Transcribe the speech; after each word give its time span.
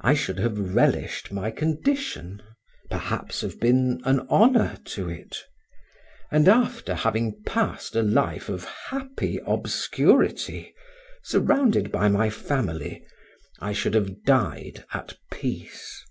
I 0.00 0.14
should 0.14 0.38
have 0.38 0.76
relished 0.76 1.32
my 1.32 1.50
condition, 1.50 2.40
perhaps 2.88 3.40
have 3.40 3.58
been 3.58 4.00
an 4.04 4.20
honor 4.30 4.78
to 4.84 5.08
it, 5.08 5.36
and 6.30 6.46
after 6.46 6.94
having 6.94 7.42
passed 7.44 7.96
a 7.96 8.02
life 8.02 8.48
of 8.48 8.62
happy 8.90 9.40
obscurity, 9.44 10.74
surrounded 11.24 11.90
by 11.90 12.06
my 12.08 12.30
family, 12.30 13.04
I 13.58 13.72
should 13.72 13.94
have 13.94 14.22
died 14.22 14.84
at 14.94 15.16
peace. 15.32 16.04